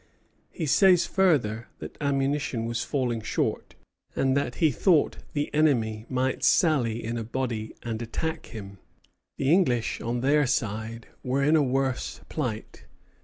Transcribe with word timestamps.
He 0.49 0.65
says 0.65 1.05
further 1.05 1.67
that 1.77 1.95
ammunition 2.01 2.65
was 2.65 2.83
falling 2.83 3.21
short, 3.21 3.75
and 4.15 4.35
that 4.35 4.55
he 4.55 4.71
thought 4.71 5.17
the 5.33 5.53
enemy 5.53 6.07
might 6.09 6.43
sally 6.43 7.03
in 7.05 7.19
a 7.19 7.23
body 7.23 7.75
and 7.83 8.01
attack 8.01 8.47
him. 8.47 8.79
The 9.37 9.51
English, 9.53 10.01
on 10.01 10.21
their 10.21 10.47
side, 10.47 11.05
were 11.21 11.43
in 11.43 11.55
a 11.55 11.61
worse 11.61 12.19
plight. 12.29 12.85